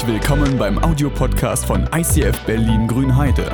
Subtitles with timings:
[0.00, 3.52] Herzlich willkommen beim Audiopodcast von ICF Berlin Grünheide.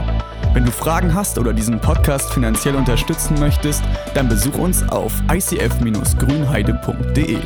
[0.53, 3.83] Wenn du Fragen hast oder diesen Podcast finanziell unterstützen möchtest,
[4.15, 7.41] dann besuch uns auf icf-grünheide.de.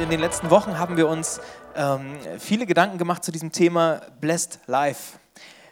[0.00, 1.40] In den letzten Wochen haben wir uns
[1.76, 5.19] ähm, viele Gedanken gemacht zu diesem Thema Blessed Life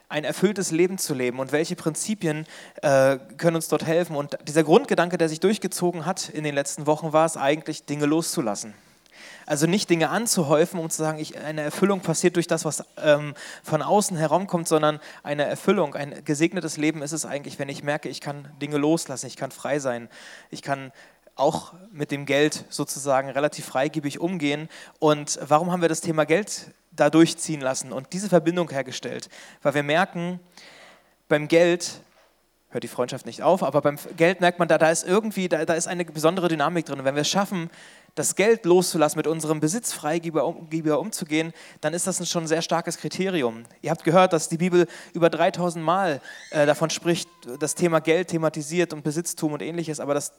[0.09, 2.47] ein erfülltes Leben zu leben und welche Prinzipien
[2.83, 4.17] äh, können uns dort helfen.
[4.17, 8.07] Und dieser Grundgedanke, der sich durchgezogen hat in den letzten Wochen, war es eigentlich, Dinge
[8.07, 8.75] loszulassen.
[9.47, 13.35] Also nicht Dinge anzuhäufen, um zu sagen, ich, eine Erfüllung passiert durch das, was ähm,
[13.63, 18.11] von außen herumkommt, sondern eine Erfüllung, ein gesegnetes Leben ist es eigentlich, wenn ich merke,
[18.11, 20.11] ich kann Dinge loslassen, ich kann frei sein,
[20.51, 20.93] ich kann
[21.39, 24.69] auch mit dem Geld sozusagen relativ freigebig umgehen.
[24.99, 29.29] Und warum haben wir das Thema Geld da durchziehen lassen und diese Verbindung hergestellt,
[29.63, 30.41] weil wir merken,
[31.29, 32.01] beim Geld
[32.71, 35.65] hört die Freundschaft nicht auf, aber beim Geld merkt man, da, da ist irgendwie, da,
[35.65, 36.99] da ist eine besondere Dynamik drin.
[36.99, 37.71] Und wenn wir es schaffen,
[38.15, 42.99] das Geld loszulassen, mit unserem Besitzfreigeber um, umzugehen, dann ist das ein schon sehr starkes
[42.99, 43.63] Kriterium.
[43.81, 46.21] Ihr habt gehört, dass die Bibel über 3000 Mal
[46.51, 50.33] äh, davon spricht, das Thema Geld thematisiert und Besitztum und ähnliches, aber das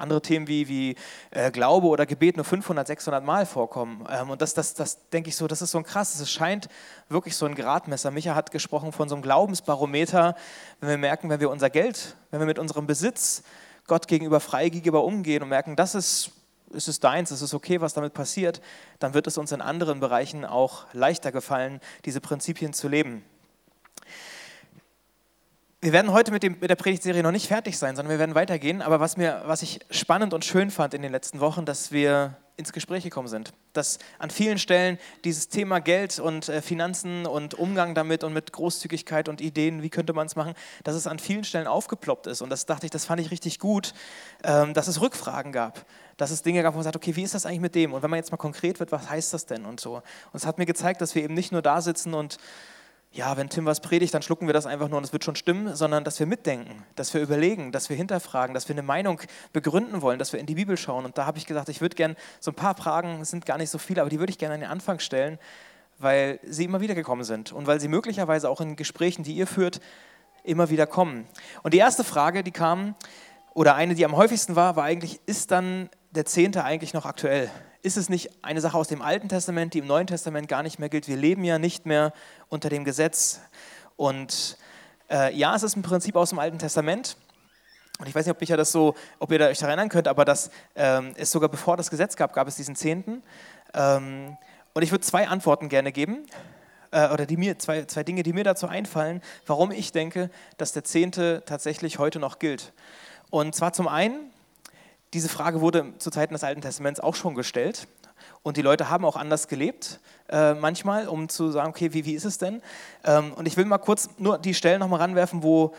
[0.00, 0.96] andere Themen wie, wie
[1.30, 4.06] äh, Glaube oder Gebet nur 500, 600 Mal vorkommen.
[4.10, 6.68] Ähm, und das, das, das denke ich so, das ist so ein krasses, es scheint
[7.08, 8.10] wirklich so ein Gradmesser.
[8.10, 10.34] Micha hat gesprochen von so einem Glaubensbarometer,
[10.80, 13.42] wenn wir merken, wenn wir unser Geld, wenn wir mit unserem Besitz
[13.86, 16.30] Gott gegenüber freigegenüber umgehen und merken, das ist,
[16.70, 18.60] ist es deins, es ist okay, was damit passiert,
[18.98, 23.24] dann wird es uns in anderen Bereichen auch leichter gefallen, diese Prinzipien zu leben.
[25.82, 28.34] Wir werden heute mit, dem, mit, der Predigtserie noch nicht fertig sein, sondern wir werden
[28.34, 28.82] weitergehen.
[28.82, 32.36] Aber was, mir, was ich spannend und schön fand in den letzten Wochen, dass wir
[32.56, 33.54] ins Gespräch gekommen sind.
[33.72, 38.52] Dass an vielen Stellen dieses Thema Geld und äh, Finanzen und Umgang damit und mit
[38.52, 40.52] Großzügigkeit und Ideen, wie könnte man es machen,
[40.84, 42.42] dass es an vielen Stellen aufgeploppt ist.
[42.42, 43.94] Und das dachte ich, das fand ich richtig gut,
[44.44, 45.86] ähm, dass es Rückfragen gab.
[46.18, 47.94] Dass es Dinge gab, wo man sagt, okay, wie ist das eigentlich mit dem?
[47.94, 49.94] Und wenn man jetzt mal konkret wird, was heißt das denn und so?
[49.94, 50.02] Und
[50.34, 52.36] es hat mir gezeigt, dass wir eben nicht nur da sitzen und
[53.12, 55.34] ja, wenn Tim was predigt, dann schlucken wir das einfach nur und es wird schon
[55.34, 59.20] stimmen, sondern dass wir mitdenken, dass wir überlegen, dass wir hinterfragen, dass wir eine Meinung
[59.52, 61.04] begründen wollen, dass wir in die Bibel schauen.
[61.04, 63.58] Und da habe ich gesagt, ich würde gerne so ein paar Fragen, es sind gar
[63.58, 65.40] nicht so viele, aber die würde ich gerne an den Anfang stellen,
[65.98, 69.48] weil sie immer wieder gekommen sind und weil sie möglicherweise auch in Gesprächen, die ihr
[69.48, 69.80] führt,
[70.44, 71.26] immer wieder kommen.
[71.64, 72.94] Und die erste Frage, die kam,
[73.54, 77.50] oder eine, die am häufigsten war, war eigentlich, ist dann der Zehnte eigentlich noch aktuell?
[77.82, 80.78] Ist es nicht eine Sache aus dem Alten Testament, die im Neuen Testament gar nicht
[80.78, 81.08] mehr gilt?
[81.08, 82.12] Wir leben ja nicht mehr
[82.48, 83.40] unter dem Gesetz.
[83.96, 84.58] Und
[85.10, 87.16] äh, ja, es ist ein Prinzip aus dem Alten Testament.
[87.98, 90.24] Und ich weiß nicht, ob, mich ja das so, ob ihr euch erinnern könnt, aber
[90.24, 93.22] das ähm, sogar bevor das Gesetz gab, gab es diesen Zehnten.
[93.74, 94.36] Ähm,
[94.72, 96.26] und ich würde zwei Antworten gerne geben,
[96.92, 100.72] äh, oder die mir, zwei, zwei Dinge, die mir dazu einfallen, warum ich denke, dass
[100.72, 102.72] der Zehnte tatsächlich heute noch gilt.
[103.30, 104.29] Und zwar zum einen,
[105.12, 107.88] diese Frage wurde zu Zeiten des Alten Testaments auch schon gestellt.
[108.42, 112.14] Und die Leute haben auch anders gelebt, äh, manchmal, um zu sagen, okay, wie, wie
[112.14, 112.62] ist es denn?
[113.04, 115.74] Ähm, und ich will mal kurz nur die Stellen nochmal ranwerfen, wo,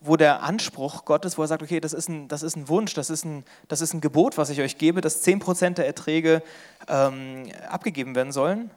[0.00, 2.94] wo der Anspruch Gottes, wo er sagt, okay, das ist ein, das ist ein Wunsch,
[2.94, 6.42] das ist ein, das ist ein Gebot, was ich euch gebe, dass 10% der Erträge
[6.88, 8.70] ähm, abgegeben werden sollen.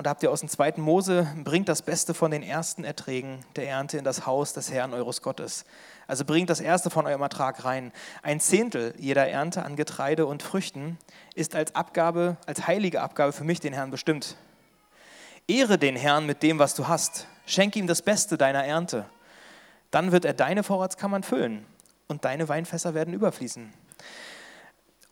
[0.00, 3.44] Und da habt ihr aus dem zweiten Mose, bringt das Beste von den ersten Erträgen
[3.54, 5.66] der Ernte in das Haus des Herrn eures Gottes.
[6.06, 7.92] Also bringt das Erste von eurem Ertrag rein.
[8.22, 10.96] Ein Zehntel jeder Ernte an Getreide und Früchten
[11.34, 14.38] ist als Abgabe, als heilige Abgabe für mich, den Herrn, bestimmt.
[15.46, 17.26] Ehre den Herrn mit dem, was du hast.
[17.44, 19.04] Schenke ihm das Beste deiner Ernte.
[19.90, 21.66] Dann wird er deine Vorratskammern füllen
[22.08, 23.70] und deine Weinfässer werden überfließen.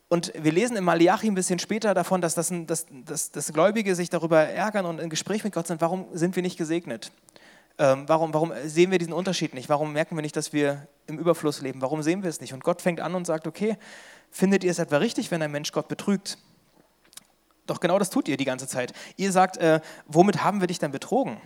[0.09, 3.95] Und wir lesen im Malachi ein bisschen später davon, dass, das, dass, dass, dass Gläubige
[3.95, 7.11] sich darüber ärgern und im Gespräch mit Gott sind, warum sind wir nicht gesegnet?
[7.77, 9.69] Ähm, warum, warum sehen wir diesen Unterschied nicht?
[9.69, 11.81] Warum merken wir nicht, dass wir im Überfluss leben?
[11.81, 12.53] Warum sehen wir es nicht?
[12.53, 13.77] Und Gott fängt an und sagt, okay,
[14.31, 16.39] findet ihr es etwa richtig, wenn ein Mensch Gott betrügt?
[17.67, 18.93] Doch genau das tut ihr die ganze Zeit.
[19.15, 21.37] Ihr sagt, äh, womit haben wir dich denn betrogen?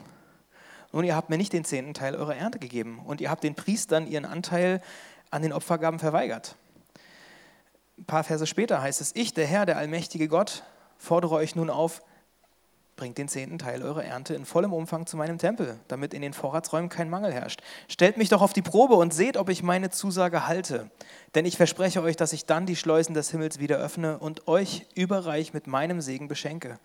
[0.94, 3.56] Nun, ihr habt mir nicht den zehnten Teil eurer Ernte gegeben und ihr habt den
[3.56, 4.82] Priestern ihren Anteil
[5.32, 6.56] an den Opfergaben verweigert.
[8.04, 10.64] Ein paar Verse später heißt es, ich, der Herr, der allmächtige Gott,
[10.98, 12.02] fordere euch nun auf,
[12.96, 16.34] Bringt den zehnten Teil eurer Ernte in vollem Umfang zu meinem Tempel, damit in den
[16.34, 17.64] Vorratsräumen kein Mangel herrscht.
[17.88, 20.92] Stellt mich doch auf die Probe und seht, ob ich meine Zusage halte.
[21.34, 24.86] Denn ich verspreche euch, dass ich dann die Schleusen des Himmels wieder öffne und euch
[24.94, 26.78] überreich mit meinem Segen beschenke.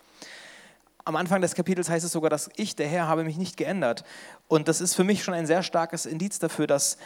[1.05, 4.05] Am Anfang des Kapitels heißt es sogar, dass ich, der Herr, habe mich nicht geändert.
[4.47, 6.97] Und das ist für mich schon ein sehr starkes Indiz dafür, dass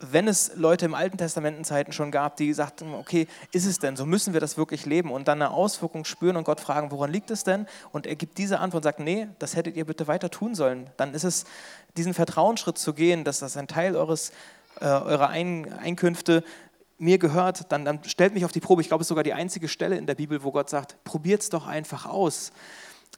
[0.00, 4.06] wenn es Leute im Alten Testamentenzeiten schon gab, die sagten, okay, ist es denn, so
[4.06, 7.30] müssen wir das wirklich leben und dann eine Auswirkung spüren und Gott fragen, woran liegt
[7.30, 7.66] es denn?
[7.92, 10.88] Und er gibt diese Antwort und sagt, nee, das hättet ihr bitte weiter tun sollen.
[10.96, 11.44] Dann ist es,
[11.96, 14.32] diesen Vertrauensschritt zu gehen, dass das ein Teil eures,
[14.80, 16.44] äh, eurer Ein Einkünfte
[16.98, 18.82] mir gehört, dann, dann stellt mich auf die Probe.
[18.82, 21.42] Ich glaube, es ist sogar die einzige Stelle in der Bibel, wo Gott sagt, probiert
[21.42, 22.52] es doch einfach aus.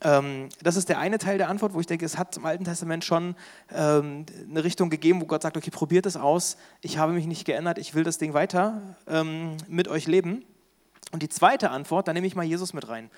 [0.02, 2.64] Ähm, das ist der eine Teil der Antwort, wo ich denke, es hat im Alten
[2.64, 3.36] Testament schon
[3.72, 6.56] ähm, eine Richtung gegeben, wo Gott sagt, okay, probiert es aus.
[6.80, 10.44] Ich habe mich nicht geändert, ich will das Ding weiter ähm, mit euch leben.
[11.12, 13.10] Und die zweite Antwort, da nehme ich mal Jesus mit rein.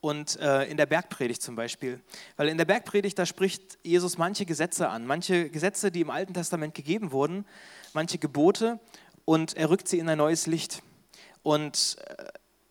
[0.00, 2.00] Und äh, in der Bergpredigt zum Beispiel.
[2.36, 6.34] Weil in der Bergpredigt, da spricht Jesus manche Gesetze an, manche Gesetze, die im Alten
[6.34, 7.46] Testament gegeben wurden,
[7.94, 8.80] manche Gebote
[9.24, 10.82] und er rückt sie in ein neues Licht.
[11.42, 12.24] Und äh,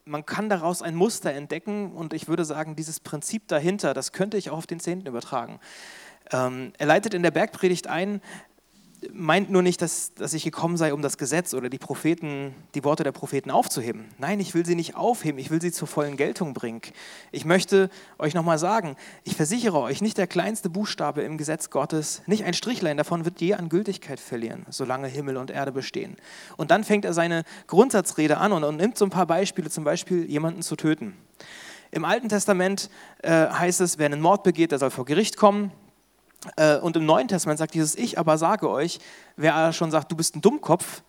[0.06, 4.38] man kann daraus ein Muster entdecken und ich würde sagen, dieses Prinzip dahinter, das könnte
[4.38, 5.60] ich auch auf den Zehnten übertragen.
[6.32, 8.22] Ähm, er leitet in der Bergpredigt ein,
[9.12, 12.84] meint nur nicht, dass, dass ich gekommen sei, um das Gesetz oder die Propheten, die
[12.84, 14.06] Worte der Propheten aufzuheben.
[14.18, 16.82] Nein, ich will sie nicht aufheben, ich will sie zur vollen Geltung bringen.
[17.32, 17.90] Ich möchte
[18.20, 22.54] euch nochmal sagen, ich versichere euch, nicht der kleinste Buchstabe im Gesetz Gottes, nicht ein
[22.54, 26.18] Strichlein davon wird je an Gültigkeit verlieren, solange Himmel und Erde bestehen.
[26.58, 29.84] Und dann fängt er seine Grundsatzrede an und, und nimmt so ein paar Beispiele, zum
[29.84, 31.14] Beispiel jemanden zu töten.
[31.92, 32.90] Im Alten Testament
[33.22, 35.72] äh, heißt es, wer einen Mord begeht, der soll vor Gericht kommen.
[36.56, 39.00] Äh, und im Neuen Testament sagt dieses Ich aber sage euch,
[39.36, 41.04] wer schon sagt, du bist ein Dummkopf,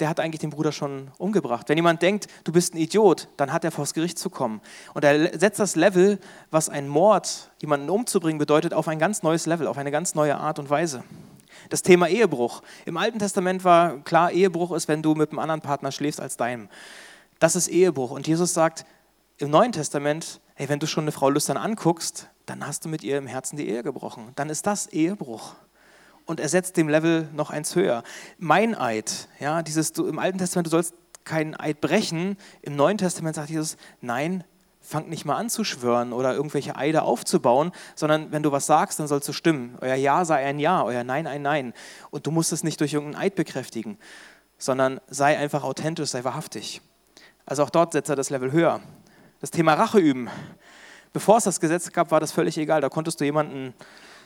[0.00, 1.68] der hat eigentlich den Bruder schon umgebracht.
[1.68, 4.60] Wenn jemand denkt, du bist ein Idiot, dann hat er vors Gericht zu kommen.
[4.92, 6.18] Und er setzt das Level,
[6.50, 10.36] was ein Mord, jemanden umzubringen bedeutet, auf ein ganz neues Level, auf eine ganz neue
[10.36, 11.04] Art und Weise.
[11.70, 12.62] Das Thema Ehebruch.
[12.84, 16.36] Im Alten Testament war klar, Ehebruch ist, wenn du mit einem anderen Partner schläfst als
[16.36, 16.68] deinem.
[17.38, 18.10] Das ist Ehebruch.
[18.10, 18.84] Und Jesus sagt
[19.38, 23.02] im Neuen Testament, hey, wenn du schon eine Frau lüstern anguckst, dann hast du mit
[23.02, 24.32] ihr im Herzen die Ehe gebrochen.
[24.36, 25.54] Dann ist das Ehebruch.
[26.26, 28.02] Und er setzt dem Level noch eins höher.
[28.38, 30.94] Mein Eid, ja, dieses, du, im Alten Testament, du sollst
[31.24, 32.36] keinen Eid brechen.
[32.62, 34.44] Im Neuen Testament sagt Jesus, nein,
[34.80, 39.00] fang nicht mal an zu schwören oder irgendwelche Eide aufzubauen, sondern wenn du was sagst,
[39.00, 39.76] dann sollst du stimmen.
[39.80, 41.72] Euer Ja sei ein Ja, euer Nein ein Nein.
[42.10, 43.98] Und du musst es nicht durch irgendeinen Eid bekräftigen,
[44.58, 46.82] sondern sei einfach authentisch, sei wahrhaftig.
[47.46, 48.80] Also auch dort setzt er das Level höher.
[49.40, 50.28] Das Thema Rache üben.
[51.14, 52.80] Bevor es das Gesetz gab, war das völlig egal.
[52.80, 53.72] Da konntest du jemanden,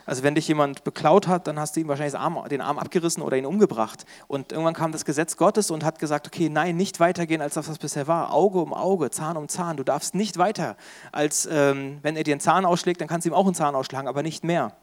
[0.07, 3.21] also wenn dich jemand beklaut hat, dann hast du ihm wahrscheinlich Arm, den Arm abgerissen
[3.21, 4.07] oder ihn umgebracht.
[4.27, 7.69] Und irgendwann kam das Gesetz Gottes und hat gesagt, okay, nein, nicht weitergehen, als das,
[7.69, 8.33] was bisher war.
[8.33, 9.77] Auge um Auge, Zahn um Zahn.
[9.77, 10.77] Du darfst nicht weiter,
[11.11, 13.75] als ähm, wenn er dir einen Zahn ausschlägt, dann kannst du ihm auch einen Zahn
[13.75, 14.73] ausschlagen, aber nicht mehr.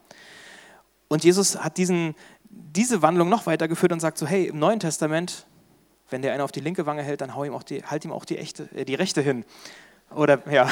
[1.09, 2.15] Und Jesus hat diesen,
[2.49, 5.45] diese Wandlung noch weitergeführt und sagt so, hey, im Neuen Testament,
[6.09, 8.13] wenn der einer auf die linke Wange hält, dann hau ihm auch die, halt ihm
[8.13, 9.43] auch die, echte, äh, die rechte hin.
[10.15, 10.69] Oder ja,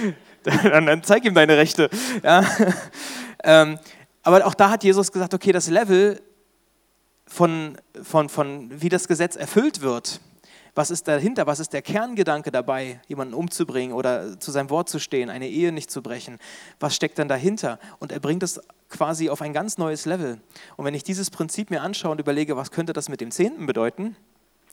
[0.42, 1.90] dann, dann, zeig ihm deine Rechte.
[2.22, 2.44] Ja.
[3.42, 3.78] Ähm,
[4.22, 6.20] aber auch da hat Jesus gesagt, okay, das Level
[7.26, 10.20] von, von, von wie das Gesetz erfüllt wird,
[10.74, 14.98] was ist dahinter, was ist der Kerngedanke dabei, jemanden umzubringen oder zu seinem Wort zu
[14.98, 16.38] stehen, eine Ehe nicht zu brechen,
[16.80, 17.78] was steckt dann dahinter?
[18.00, 20.40] Und er bringt es quasi auf ein ganz neues Level.
[20.76, 23.66] Und wenn ich dieses Prinzip mir anschaue und überlege, was könnte das mit dem Zehnten
[23.66, 24.16] bedeuten,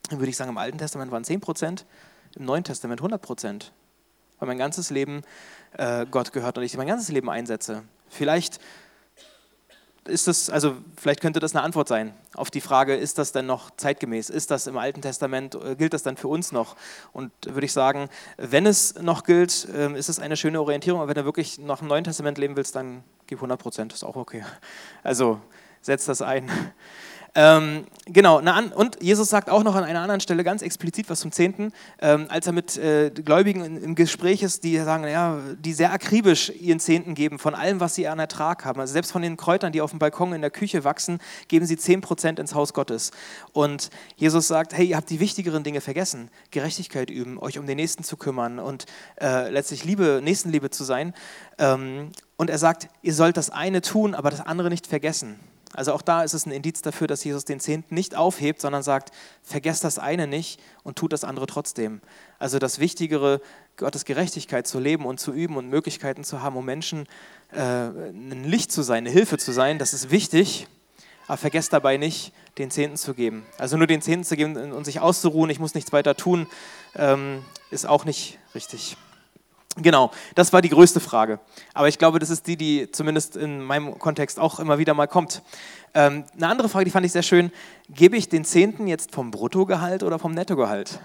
[0.09, 1.85] dann würde ich sagen, im Alten Testament waren 10 Prozent,
[2.35, 3.71] im Neuen Testament 100 Prozent
[4.41, 5.21] weil mein ganzes Leben
[5.77, 7.83] äh, Gott gehört und ich mein ganzes Leben einsetze.
[8.09, 8.59] Vielleicht
[10.05, 13.45] ist das, also vielleicht könnte das eine Antwort sein auf die Frage, ist das denn
[13.45, 14.31] noch zeitgemäß?
[14.31, 16.75] Ist das im Alten Testament, äh, gilt das dann für uns noch?
[17.13, 21.09] Und würde ich sagen, wenn es noch gilt, ähm, ist es eine schöne Orientierung, aber
[21.09, 24.15] wenn du wirklich noch im Neuen Testament leben willst, dann gib 100 Prozent, ist auch
[24.15, 24.43] okay.
[25.03, 25.39] Also
[25.81, 26.49] setz das ein.
[27.33, 28.41] Ähm, genau,
[28.75, 32.25] und Jesus sagt auch noch an einer anderen Stelle ganz explizit was zum Zehnten, ähm,
[32.27, 36.81] als er mit äh, Gläubigen im Gespräch ist, die sagen, ja, die sehr akribisch ihren
[36.81, 38.81] Zehnten geben, von allem, was sie an Ertrag haben.
[38.81, 41.75] Also selbst von den Kräutern, die auf dem Balkon in der Küche wachsen, geben sie
[41.75, 43.11] 10% ins Haus Gottes.
[43.53, 46.29] Und Jesus sagt, hey, ihr habt die wichtigeren Dinge vergessen.
[46.51, 48.87] Gerechtigkeit üben, euch um den Nächsten zu kümmern und
[49.21, 51.13] äh, letztlich Liebe, Nächstenliebe zu sein.
[51.57, 55.39] Ähm, und er sagt, ihr sollt das eine tun, aber das andere nicht vergessen.
[55.73, 58.83] Also auch da ist es ein Indiz dafür, dass Jesus den Zehnten nicht aufhebt, sondern
[58.83, 59.11] sagt,
[59.41, 62.01] vergesst das eine nicht und tut das andere trotzdem.
[62.39, 63.41] Also das Wichtigere,
[63.77, 67.07] Gottes Gerechtigkeit zu leben und zu üben und Möglichkeiten zu haben, um Menschen
[67.53, 70.67] äh, ein Licht zu sein, eine Hilfe zu sein, das ist wichtig,
[71.27, 73.45] aber vergesst dabei nicht, den Zehnten zu geben.
[73.57, 76.47] Also nur den Zehnten zu geben und sich auszuruhen, ich muss nichts weiter tun,
[76.95, 78.97] ähm, ist auch nicht richtig.
[79.77, 81.39] Genau, das war die größte Frage.
[81.73, 85.07] Aber ich glaube, das ist die, die zumindest in meinem Kontext auch immer wieder mal
[85.07, 85.41] kommt.
[85.93, 87.51] Ähm, eine andere Frage, die fand ich sehr schön.
[87.89, 90.99] Gebe ich den Zehnten jetzt vom Bruttogehalt oder vom Nettogehalt?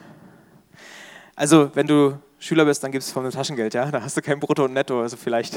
[1.37, 3.91] Also, wenn du Schüler bist, dann gibst du vom Taschengeld, ja?
[3.91, 5.55] Da hast du kein Brutto und Netto, also vielleicht.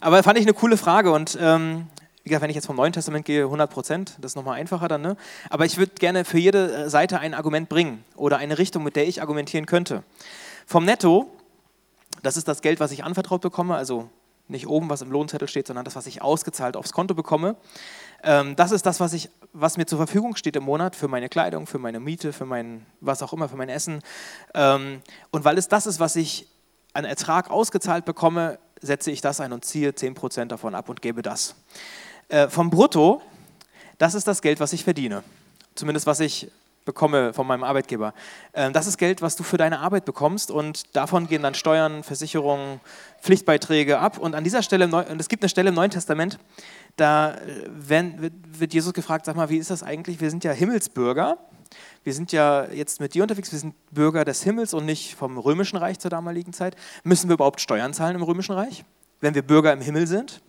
[0.00, 1.86] Aber fand ich eine coole Frage und ähm,
[2.22, 4.86] wie gesagt, wenn ich jetzt vom Neuen Testament gehe, 100 Prozent, das ist nochmal einfacher
[4.86, 5.16] dann, ne?
[5.50, 9.08] Aber ich würde gerne für jede Seite ein Argument bringen oder eine Richtung, mit der
[9.08, 10.04] ich argumentieren könnte.
[10.66, 11.30] Vom Netto
[12.22, 14.08] das ist das Geld, was ich anvertraut bekomme, also
[14.48, 17.56] nicht oben, was im Lohnzettel steht, sondern das, was ich ausgezahlt aufs Konto bekomme.
[18.22, 21.28] Ähm, das ist das, was, ich, was mir zur Verfügung steht im Monat für meine
[21.28, 24.02] Kleidung, für meine Miete, für mein, was auch immer, für mein Essen.
[24.54, 25.00] Ähm,
[25.30, 26.46] und weil es das ist, was ich
[26.92, 31.22] an Ertrag ausgezahlt bekomme, setze ich das ein und ziehe 10% davon ab und gebe
[31.22, 31.54] das.
[32.28, 33.22] Äh, vom Brutto,
[33.98, 35.22] das ist das Geld, was ich verdiene.
[35.74, 36.50] Zumindest was ich
[36.84, 38.14] bekomme von meinem Arbeitgeber.
[38.54, 42.02] Ähm, das ist Geld, was du für deine Arbeit bekommst und davon gehen dann Steuern,
[42.02, 42.80] Versicherungen,
[43.20, 44.18] Pflichtbeiträge ab.
[44.18, 46.38] Und an dieser Stelle, und es gibt eine Stelle im Neuen Testament,
[46.96, 47.36] da
[47.70, 50.20] wird Jesus gefragt, sag mal, wie ist das eigentlich?
[50.20, 51.38] Wir sind ja Himmelsbürger.
[52.04, 55.38] Wir sind ja jetzt mit dir unterwegs, wir sind Bürger des Himmels und nicht vom
[55.38, 56.76] römischen Reich zur damaligen Zeit.
[57.02, 58.84] Müssen wir überhaupt Steuern zahlen im römischen Reich,
[59.20, 60.42] wenn wir Bürger im Himmel sind?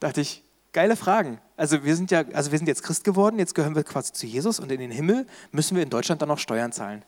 [0.00, 1.40] dachte ich, geile Fragen.
[1.56, 4.26] Also wir sind ja, also wir sind jetzt Christ geworden, jetzt gehören wir quasi zu
[4.26, 7.04] Jesus und in den Himmel müssen wir in Deutschland dann noch Steuern zahlen.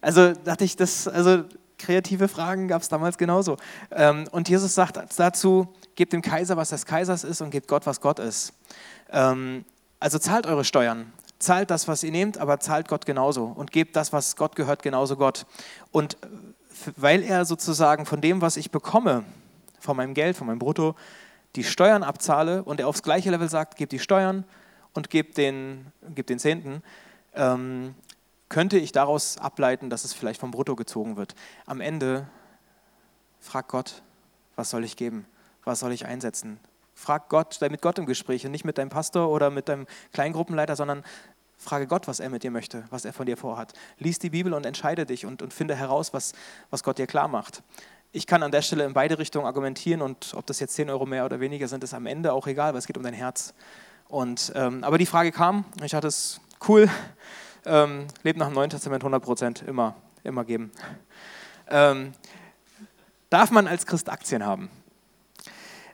[0.00, 1.44] Also dachte ich, das, also
[1.78, 3.56] kreative Fragen gab es damals genauso.
[3.90, 7.86] Ähm, und Jesus sagt dazu, gebt dem Kaiser, was des Kaisers ist und gebt Gott,
[7.86, 8.52] was Gott ist.
[9.10, 9.64] Ähm,
[9.98, 13.96] also zahlt eure Steuern, zahlt das, was ihr nehmt, aber zahlt Gott genauso und gebt
[13.96, 15.46] das, was Gott gehört, genauso Gott.
[15.90, 16.16] Und
[16.96, 19.24] weil er sozusagen von dem, was ich bekomme,
[19.80, 20.94] von meinem Geld, von meinem Brutto,
[21.56, 24.44] die Steuern abzahle und er aufs gleiche Level sagt, gebt die Steuern
[24.94, 26.82] und gebt den, gebt den Zehnten,
[27.34, 27.94] ähm,
[28.48, 31.34] könnte ich daraus ableiten, dass es vielleicht vom Brutto gezogen wird.
[31.66, 32.26] Am Ende
[33.38, 34.02] frag Gott,
[34.56, 35.26] was soll ich geben?
[35.64, 36.58] Was soll ich einsetzen?
[36.94, 39.86] Frag Gott, sei mit Gott im Gespräch und nicht mit deinem Pastor oder mit deinem
[40.12, 41.04] Kleingruppenleiter, sondern
[41.56, 43.72] frage Gott, was er mit dir möchte, was er von dir vorhat.
[43.98, 46.32] Lies die Bibel und entscheide dich und, und finde heraus, was,
[46.70, 47.62] was Gott dir klar macht
[48.12, 51.06] ich kann an der Stelle in beide Richtungen argumentieren und ob das jetzt 10 Euro
[51.06, 53.54] mehr oder weniger sind, ist am Ende auch egal, weil es geht um dein Herz.
[54.08, 56.88] Und, ähm, aber die Frage kam, ich hatte es cool,
[57.64, 60.72] ähm, lebt nach dem Neuen Testament 100 Prozent, immer, immer geben.
[61.68, 62.12] Ähm,
[63.28, 64.70] darf man als Christ Aktien haben?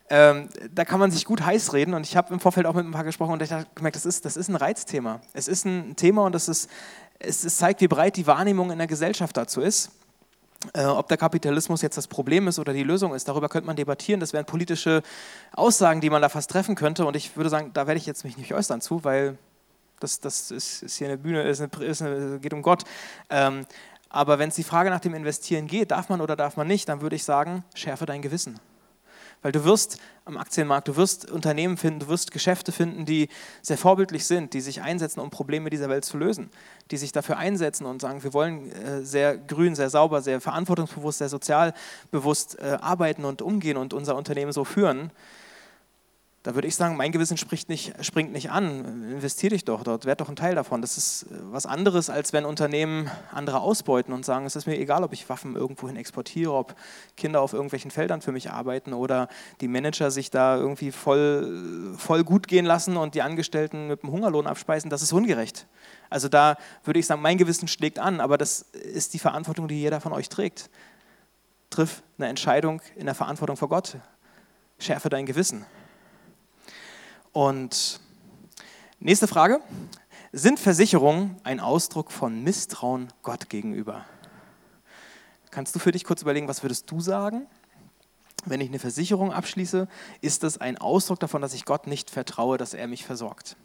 [0.08, 2.86] Ähm, da kann man sich gut heiß reden und ich habe im Vorfeld auch mit
[2.86, 5.20] ein paar gesprochen und ich habe gemerkt, das ist, das ist ein Reizthema.
[5.34, 6.70] Es ist ein Thema und das ist,
[7.18, 9.90] es, es zeigt, wie breit die Wahrnehmung in der Gesellschaft dazu ist.
[10.74, 13.76] Äh, ob der Kapitalismus jetzt das Problem ist oder die Lösung ist, darüber könnte man
[13.76, 14.20] debattieren.
[14.20, 15.02] Das wären politische
[15.52, 17.06] Aussagen, die man da fast treffen könnte.
[17.06, 19.38] Und ich würde sagen, da werde ich jetzt mich nicht äußern zu, weil
[20.00, 22.84] das, das ist, ist hier eine Bühne, ist eine, ist eine, geht um Gott.
[23.30, 23.66] Ähm,
[24.08, 26.88] aber wenn es die Frage nach dem Investieren geht, darf man oder darf man nicht,
[26.88, 28.58] dann würde ich sagen, schärfe dein Gewissen.
[29.42, 33.28] Weil du wirst am Aktienmarkt, du wirst Unternehmen finden, du wirst Geschäfte finden, die
[33.62, 36.50] sehr vorbildlich sind, die sich einsetzen, um Probleme dieser Welt zu lösen,
[36.90, 41.18] die sich dafür einsetzen und sagen, wir wollen äh, sehr grün, sehr sauber, sehr verantwortungsbewusst,
[41.18, 41.74] sehr sozial
[42.10, 45.12] bewusst äh, arbeiten und umgehen und unser Unternehmen so führen
[46.46, 47.36] da würde ich sagen, mein Gewissen
[47.66, 49.10] nicht, springt nicht an.
[49.10, 50.80] Investier dich doch dort, werd doch ein Teil davon.
[50.80, 54.78] Das ist äh, was anderes, als wenn Unternehmen andere ausbeuten und sagen, es ist mir
[54.78, 56.76] egal, ob ich Waffen irgendwohin exportiere, ob
[57.16, 59.28] Kinder auf irgendwelchen Feldern für mich arbeiten oder
[59.60, 64.12] die Manager sich da irgendwie voll, voll gut gehen lassen und die Angestellten mit dem
[64.12, 64.88] Hungerlohn abspeisen.
[64.88, 65.66] Das ist ungerecht.
[66.10, 69.80] Also da würde ich sagen, mein Gewissen schlägt an, aber das ist die Verantwortung, die
[69.80, 70.70] jeder von euch trägt.
[71.70, 73.96] Triff eine Entscheidung in der Verantwortung vor Gott.
[74.78, 75.66] Schärfe dein Gewissen.
[77.36, 78.00] Und
[78.98, 79.60] nächste Frage.
[80.32, 84.06] Sind Versicherungen ein Ausdruck von Misstrauen Gott gegenüber?
[85.50, 87.46] Kannst du für dich kurz überlegen, was würdest du sagen?
[88.46, 89.86] Wenn ich eine Versicherung abschließe,
[90.22, 93.56] ist das ein Ausdruck davon, dass ich Gott nicht vertraue, dass er mich versorgt.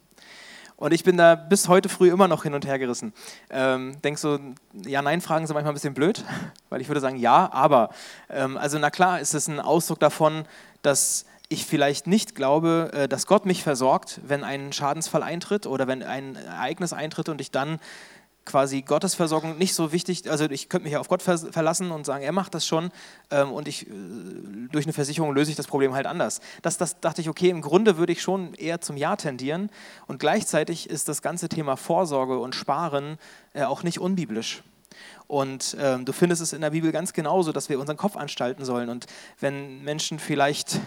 [0.76, 3.14] Und ich bin da bis heute früh immer noch hin und her gerissen.
[3.50, 4.38] Ähm, denk so,
[4.86, 6.26] Ja-Nein-Fragen sind manchmal ein bisschen blöd,
[6.70, 7.92] weil ich würde sagen, ja, aber.
[8.30, 10.44] Ähm, also na klar ist es ein Ausdruck davon,
[10.82, 15.88] dass ich vielleicht nicht glaube, äh, dass Gott mich versorgt, wenn ein Schadensfall eintritt oder
[15.88, 17.80] wenn ein Ereignis eintritt und ich dann
[18.46, 22.24] quasi Gottes Versorgung nicht so wichtig, also ich könnte mich auf Gott verlassen und sagen,
[22.24, 22.90] er macht das schon
[23.30, 23.92] ähm, und ich, äh,
[24.72, 26.42] durch eine Versicherung löse ich das Problem halt anders.
[26.62, 29.70] Das, das dachte ich, okay, im Grunde würde ich schon eher zum Ja tendieren
[30.08, 33.18] und gleichzeitig ist das ganze Thema Vorsorge und Sparen
[33.54, 34.64] äh, auch nicht unbiblisch.
[35.28, 38.66] Und ähm, du findest es in der Bibel ganz genauso, dass wir unseren Kopf anstalten
[38.66, 39.06] sollen und
[39.40, 40.80] wenn Menschen vielleicht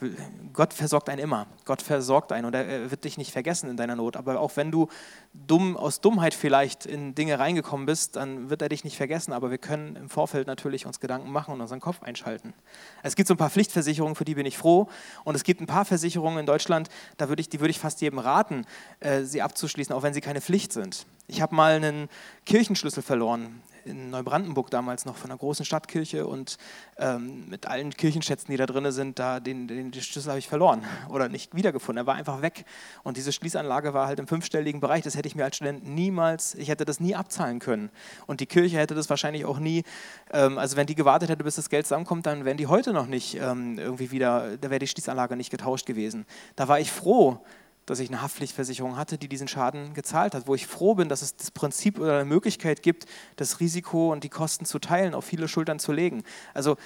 [0.00, 0.16] will,
[0.52, 1.46] Gott versorgt einen immer.
[1.64, 4.16] Gott versorgt einen und er wird dich nicht vergessen in deiner Not.
[4.16, 4.88] Aber auch wenn du
[5.34, 9.32] dumm, aus Dummheit vielleicht in Dinge reingekommen bist, dann wird er dich nicht vergessen.
[9.32, 12.54] Aber wir können im Vorfeld natürlich uns Gedanken machen und unseren Kopf einschalten.
[13.02, 14.88] Es gibt so ein paar Pflichtversicherungen, für die bin ich froh.
[15.24, 18.00] Und es gibt ein paar Versicherungen in Deutschland, da würde ich, die würde ich fast
[18.00, 18.64] jedem raten,
[19.00, 21.06] äh, sie abzuschließen, auch wenn sie keine Pflicht sind.
[21.28, 22.08] Ich habe mal einen
[22.44, 26.56] Kirchenschlüssel verloren in Neubrandenburg damals noch von einer großen Stadtkirche und
[26.98, 30.48] ähm, mit allen Kirchenschätzen, die da drin sind, da den, den, den Schlüssel habe ich
[30.48, 32.04] verloren oder nicht wiedergefunden.
[32.04, 32.64] Er war einfach weg
[33.02, 35.02] und diese Schließanlage war halt im fünfstelligen Bereich.
[35.02, 37.90] Das hätte ich mir als Student niemals, ich hätte das nie abzahlen können
[38.26, 39.84] und die Kirche hätte das wahrscheinlich auch nie,
[40.32, 43.06] ähm, also wenn die gewartet hätte, bis das Geld zusammenkommt, dann wären die heute noch
[43.06, 46.26] nicht ähm, irgendwie wieder, da wäre die Schließanlage nicht getauscht gewesen.
[46.56, 47.40] Da war ich froh,
[47.86, 51.22] dass ich eine Haftpflichtversicherung hatte, die diesen Schaden gezahlt hat, wo ich froh bin, dass
[51.22, 55.24] es das Prinzip oder eine Möglichkeit gibt, das Risiko und die Kosten zu teilen, auf
[55.24, 56.22] viele Schultern zu legen.
[56.54, 56.76] Also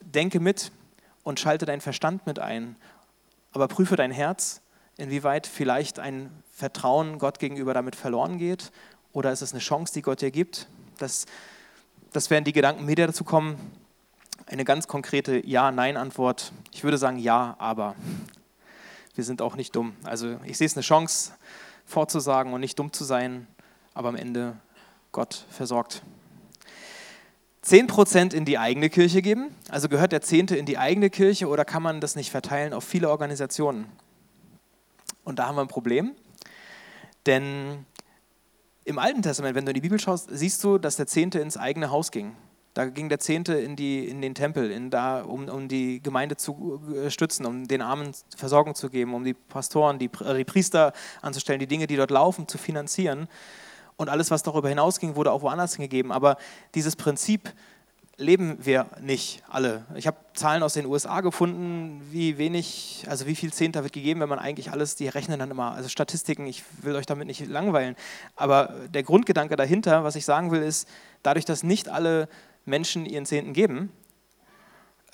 [0.00, 0.72] denke mit
[1.22, 2.76] und schalte deinen Verstand mit ein,
[3.52, 4.62] aber prüfe dein Herz,
[4.96, 8.72] inwieweit vielleicht ein Vertrauen Gott gegenüber damit verloren geht
[9.12, 10.68] oder ist es eine Chance, die Gott dir gibt.
[10.98, 11.26] Das,
[12.12, 13.58] das wären die Gedanken, mir dazu kommen.
[14.46, 16.52] Eine ganz konkrete Ja-Nein-Antwort.
[16.72, 17.96] Ich würde sagen Ja, aber
[19.16, 19.94] wir sind auch nicht dumm.
[20.04, 21.32] Also ich sehe es eine Chance,
[21.84, 23.46] vorzusagen und nicht dumm zu sein,
[23.94, 24.56] aber am Ende
[25.12, 26.02] Gott versorgt.
[27.64, 29.54] 10% in die eigene Kirche geben?
[29.68, 32.84] Also gehört der Zehnte in die eigene Kirche oder kann man das nicht verteilen auf
[32.84, 33.86] viele Organisationen?
[35.24, 36.12] Und da haben wir ein Problem,
[37.26, 37.84] denn
[38.84, 41.56] im Alten Testament, wenn du in die Bibel schaust, siehst du, dass der Zehnte ins
[41.56, 42.36] eigene Haus ging.
[42.76, 46.36] Da ging der Zehnte in, die, in den Tempel, in da, um, um die Gemeinde
[46.36, 50.92] zu äh, stützen, um den Armen Versorgung zu geben, um die Pastoren, die, die Priester
[51.22, 53.28] anzustellen, die Dinge, die dort laufen, zu finanzieren.
[53.96, 56.12] Und alles, was darüber hinausging, wurde auch woanders hingegeben.
[56.12, 56.36] Aber
[56.74, 57.50] dieses Prinzip
[58.18, 59.86] leben wir nicht alle.
[59.94, 64.20] Ich habe Zahlen aus den USA gefunden, wie wenig, also wie viel Zehnter wird gegeben,
[64.20, 67.46] wenn man eigentlich alles, die rechnen dann immer, also Statistiken, ich will euch damit nicht
[67.46, 67.96] langweilen.
[68.34, 70.86] Aber der Grundgedanke dahinter, was ich sagen will, ist,
[71.22, 72.28] dadurch, dass nicht alle
[72.66, 73.90] Menschen ihren Zehnten geben,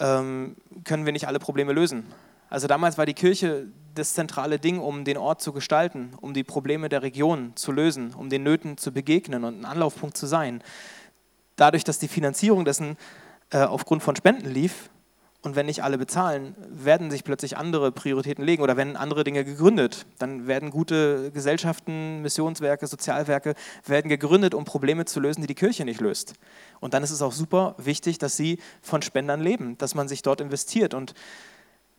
[0.01, 2.07] ähm, können wir nicht alle Probleme lösen.
[2.51, 6.45] Also damals war die Kirche das zentrale Ding, um den Ort zu gestalten, um die
[6.45, 10.63] Probleme der Region zu lösen, um den Nöten zu begegnen und ein Anlaufpunkt zu sein
[11.57, 12.97] dadurch, dass die Finanzierung dessen
[13.51, 14.91] äh, aufgrund von Spenden lief
[15.43, 19.45] und wenn nicht alle bezahlen, werden sich plötzlich andere Prioritäten legen oder werden andere Dinge
[19.45, 20.07] gegründet.
[20.19, 25.85] Dann werden gute Gesellschaften, Missionswerke, Sozialwerke werden gegründet, um Probleme zu lösen, die die Kirche
[25.85, 26.35] nicht löst.
[26.79, 30.23] Und dann ist es auch super wichtig, dass sie von Spendern leben, dass man sich
[30.23, 30.95] dort investiert.
[30.95, 31.13] Und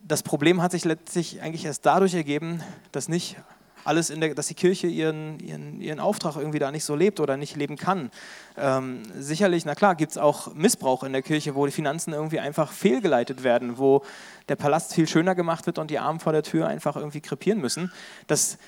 [0.00, 3.36] das Problem hat sich letztlich eigentlich erst dadurch ergeben, dass nicht
[3.84, 7.20] alles in der, dass die Kirche ihren, ihren, ihren Auftrag irgendwie da nicht so lebt
[7.20, 8.10] oder nicht leben kann.
[8.56, 12.40] Ähm, sicherlich, na klar, gibt es auch Missbrauch in der Kirche, wo die Finanzen irgendwie
[12.40, 14.02] einfach fehlgeleitet werden, wo
[14.48, 17.60] der Palast viel schöner gemacht wird und die Armen vor der Tür einfach irgendwie krepieren
[17.60, 17.92] müssen.
[18.26, 18.58] Das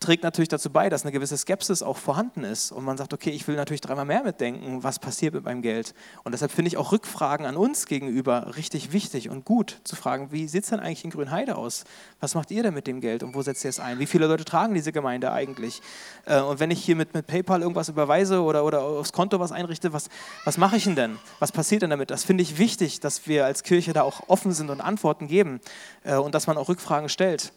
[0.00, 3.30] trägt natürlich dazu bei, dass eine gewisse Skepsis auch vorhanden ist und man sagt, okay,
[3.30, 5.94] ich will natürlich dreimal mehr mitdenken, was passiert mit meinem Geld.
[6.22, 10.32] Und deshalb finde ich auch Rückfragen an uns gegenüber richtig wichtig und gut zu fragen,
[10.32, 11.84] wie sieht es denn eigentlich in Grünheide aus?
[12.20, 13.98] Was macht ihr denn mit dem Geld und wo setzt ihr es ein?
[13.98, 15.82] Wie viele Leute tragen diese Gemeinde eigentlich?
[16.26, 19.52] Äh, und wenn ich hier mit, mit PayPal irgendwas überweise oder, oder aufs Konto was
[19.52, 20.08] einrichte, was,
[20.44, 21.18] was mache ich denn denn?
[21.38, 22.10] Was passiert denn damit?
[22.10, 25.60] Das finde ich wichtig, dass wir als Kirche da auch offen sind und Antworten geben
[26.04, 27.52] äh, und dass man auch Rückfragen stellt.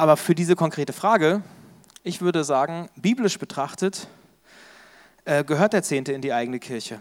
[0.00, 1.42] Aber für diese konkrete Frage,
[2.04, 4.08] ich würde sagen, biblisch betrachtet,
[5.26, 7.00] äh, gehört der Zehnte in die eigene Kirche.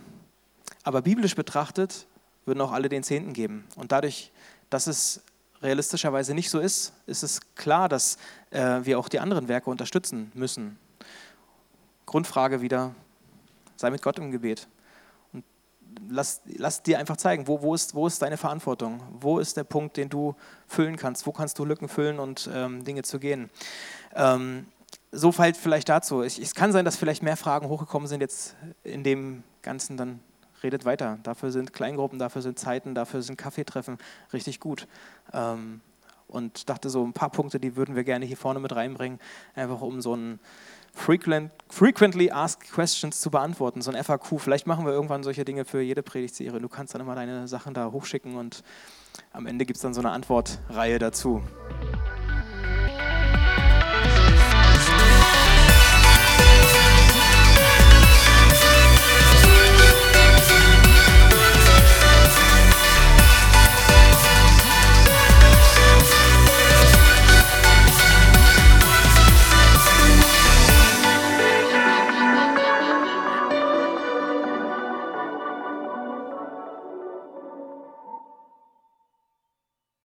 [0.83, 2.07] Aber biblisch betrachtet
[2.43, 3.65] würden auch alle den Zehnten geben.
[3.77, 4.33] Und dadurch,
[4.69, 5.21] dass es
[5.61, 8.17] realistischerweise nicht so ist, ist es klar, dass
[8.49, 10.77] äh, wir auch die anderen Werke unterstützen müssen.
[12.05, 12.93] Grundfrage wieder,
[13.77, 14.67] sei mit Gott im Gebet
[16.09, 19.01] lass, lass dir einfach zeigen, wo, wo, ist, wo ist deine Verantwortung?
[19.19, 20.35] Wo ist der Punkt, den du
[20.67, 21.25] füllen kannst?
[21.25, 23.49] Wo kannst du Lücken füllen und ähm, Dinge zu gehen?
[24.15, 24.67] Ähm,
[25.11, 26.23] so fällt vielleicht dazu.
[26.23, 30.19] Ich, es kann sein, dass vielleicht mehr Fragen hochgekommen sind jetzt in dem Ganzen, dann
[30.63, 31.19] redet weiter.
[31.23, 33.97] Dafür sind Kleingruppen, dafür sind Zeiten, dafür sind Kaffeetreffen
[34.33, 34.87] richtig gut.
[35.33, 35.81] Ähm,
[36.27, 39.19] und dachte so, ein paar Punkte, die würden wir gerne hier vorne mit reinbringen,
[39.55, 40.39] einfach um so einen
[40.93, 44.39] frequent, frequently asked questions zu beantworten, so ein FAQ.
[44.39, 46.59] Vielleicht machen wir irgendwann solche Dinge für jede Predigtserie.
[46.59, 48.63] Du kannst dann immer deine Sachen da hochschicken und
[49.33, 51.41] am Ende gibt es dann so eine Antwortreihe dazu.